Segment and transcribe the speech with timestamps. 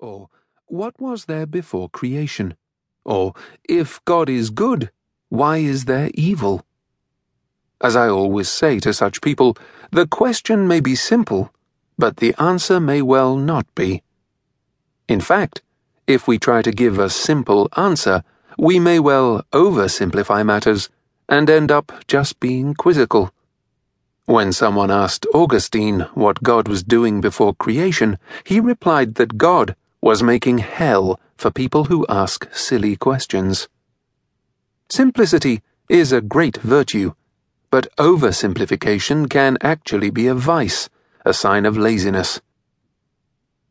[0.00, 0.28] Or,
[0.66, 2.54] what was there before creation?
[3.04, 3.34] Or,
[3.68, 4.90] if God is good,
[5.28, 6.64] why is there evil?
[7.82, 9.58] As I always say to such people,
[9.92, 11.52] the question may be simple,
[11.98, 14.02] but the answer may well not be.
[15.06, 15.60] In fact,
[16.06, 18.24] if we try to give a simple answer,
[18.58, 20.88] we may well oversimplify matters
[21.28, 23.32] and end up just being quizzical.
[24.24, 30.22] When someone asked Augustine what God was doing before creation, he replied that God was
[30.22, 33.68] making hell for people who ask silly questions.
[34.88, 37.12] Simplicity is a great virtue,
[37.70, 40.88] but oversimplification can actually be a vice,
[41.24, 42.40] a sign of laziness.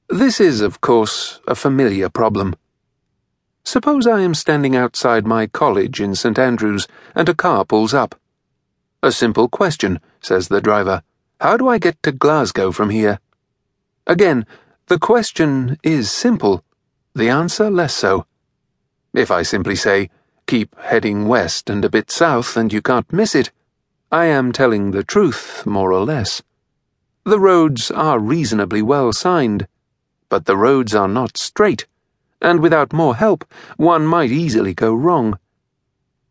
[0.07, 2.55] This is, of course, a familiar problem.
[3.63, 6.39] Suppose I am standing outside my college in St.
[6.39, 8.15] Andrews and a car pulls up.
[9.03, 11.03] A simple question, says the driver.
[11.39, 13.19] How do I get to Glasgow from here?
[14.07, 14.45] Again,
[14.89, 16.63] the question is simple,
[17.13, 18.25] the answer less so.
[19.13, 20.09] If I simply say,
[20.47, 23.51] keep heading west and a bit south and you can't miss it,
[24.11, 26.41] I am telling the truth, more or less.
[27.23, 29.67] The roads are reasonably well signed,
[30.27, 31.85] but the roads are not straight,
[32.41, 33.45] and without more help,
[33.77, 35.37] one might easily go wrong.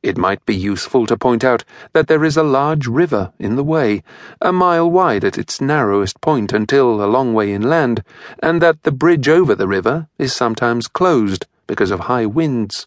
[0.01, 3.65] It might be useful to point out that there is a large river in the
[3.65, 4.05] way,
[4.41, 8.05] a mile wide at its narrowest point until a long way inland,
[8.41, 12.87] and that the bridge over the river is sometimes closed because of high winds.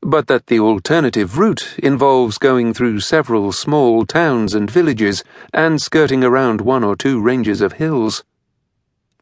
[0.00, 6.22] But that the alternative route involves going through several small towns and villages and skirting
[6.22, 8.22] around one or two ranges of hills.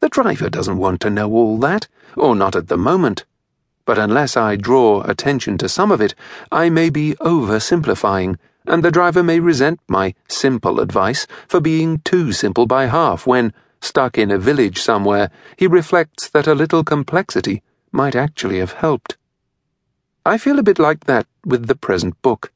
[0.01, 3.25] The driver doesn't want to know all that, or not at the moment
[3.85, 6.15] but unless I draw attention to some of it,
[6.51, 12.31] I may be oversimplifying, and the driver may resent my simple advice for being too
[12.31, 17.61] simple by half when, stuck in a village somewhere, he reflects that a little complexity
[17.91, 19.17] might actually have helped.
[20.25, 22.53] I feel a bit like that with the present book.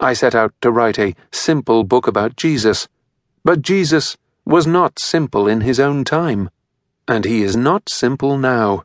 [0.00, 2.88] I set out to write a simple book about Jesus,
[3.44, 6.50] but Jesus was not simple in his own time,
[7.06, 8.84] and he is not simple now.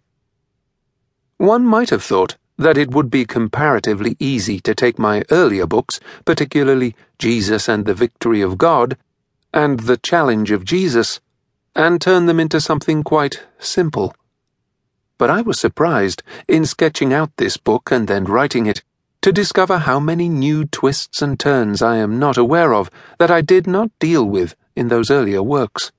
[1.37, 5.99] One might have thought that it would be comparatively easy to take my earlier books,
[6.23, 8.97] particularly Jesus and the Victory of God,
[9.53, 11.19] and The Challenge of Jesus,
[11.75, 14.15] and turn them into something quite simple.
[15.17, 18.81] But I was surprised, in sketching out this book and then writing it,
[19.21, 23.41] to discover how many new twists and turns I am not aware of that I
[23.41, 25.91] did not deal with in those earlier works.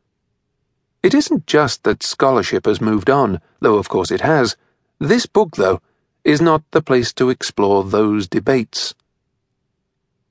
[1.02, 4.56] It isn't just that scholarship has moved on, though of course it has
[4.98, 5.80] this book, though,
[6.24, 8.94] is not the place to explore those debates.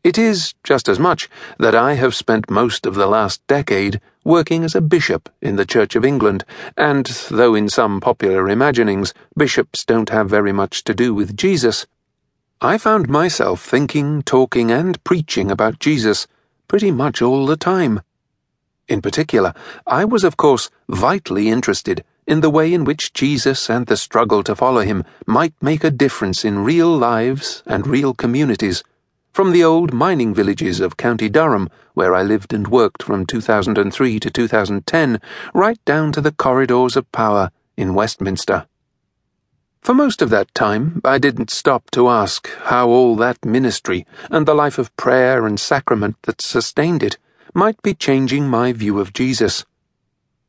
[0.04, 4.64] It is just as much that I have spent most of the last decade working
[4.64, 6.46] as a bishop in the Church of England,
[6.78, 11.88] and though in some popular imaginings bishops don't have very much to do with Jesus,
[12.62, 16.28] I found myself thinking, talking, and preaching about Jesus
[16.68, 18.02] pretty much all the time.
[18.88, 19.54] In particular,
[19.88, 24.44] I was, of course, vitally interested in the way in which Jesus and the struggle
[24.44, 28.84] to follow him might make a difference in real lives and real communities,
[29.32, 34.20] from the old mining villages of County Durham, where I lived and worked from 2003
[34.20, 35.20] to 2010,
[35.54, 38.66] right down to the corridors of power in Westminster.
[39.82, 44.48] For most of that time, I didn't stop to ask how all that ministry and
[44.48, 47.18] the life of prayer and sacrament that sustained it
[47.54, 49.64] might be changing my view of Jesus.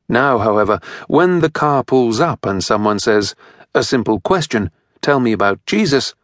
[0.09, 3.35] Now, however, when the car pulls up and someone says,
[3.75, 6.15] A simple question, tell me about Jesus,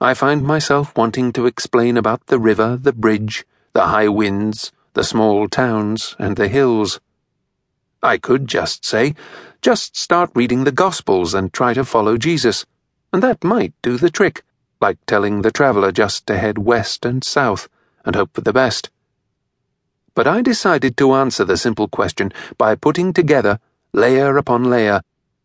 [0.00, 5.04] I find myself wanting to explain about the river, the bridge, the high winds, the
[5.04, 7.00] small towns, and the hills.
[8.02, 9.14] I could just say,
[9.62, 12.66] just start reading the Gospels and try to follow Jesus,
[13.12, 14.42] and that might do the trick,
[14.80, 17.68] like telling the traveller just to head west and south
[18.04, 18.90] and hope for the best.
[20.14, 23.58] But I decided to answer the simple question by putting together,
[23.92, 25.00] layer upon layer,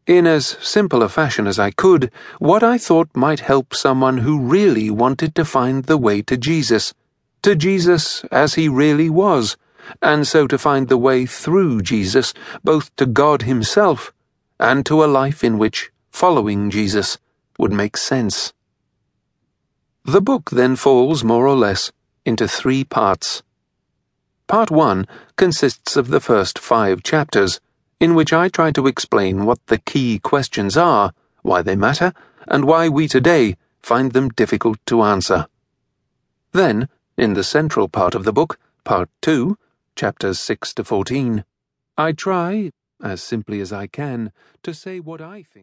[0.05, 4.39] in as simple a fashion as I could, what I thought might help someone who
[4.39, 6.93] really wanted to find the way to Jesus,
[7.41, 9.57] to Jesus as he really was,
[10.01, 12.33] and so to find the way through Jesus
[12.63, 14.13] both to God Himself
[14.59, 17.17] and to a life in which following Jesus
[17.57, 18.53] would make sense.
[20.03, 21.91] The book then falls more or less
[22.25, 23.43] into three parts.
[24.47, 25.05] Part 1
[25.35, 27.59] consists of the first five chapters,
[27.99, 32.13] in which I try to explain what the key questions are, why they matter,
[32.47, 35.47] and why we today find them difficult to answer.
[36.53, 39.57] Then, in the central part of the book, Part 2,
[39.97, 41.43] chapters 6 to 14,
[41.97, 42.71] I try,
[43.03, 44.31] as simply as I can,
[44.63, 45.55] to say what I think.